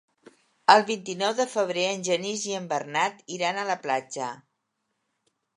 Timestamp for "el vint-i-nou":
0.75-1.35